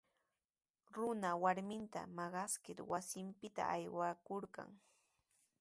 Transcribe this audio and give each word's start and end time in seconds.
Runa 0.95 1.31
warminta 1.43 2.01
maqaskir 2.17 2.77
wasinpita 2.91 3.63
aywakurqan. 3.75 4.69